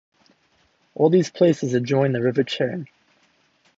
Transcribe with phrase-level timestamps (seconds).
[0.95, 2.87] All these places adjoin the River Churn.